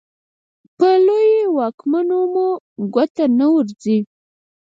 په 0.77 0.87
لویو 1.05 1.47
واکمنو 1.57 2.19
مو 2.33 2.47
ګوته 2.93 3.25
نه 3.39 3.45
ورځي. 3.53 3.97